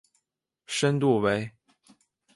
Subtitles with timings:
[0.65, 1.51] 深度为。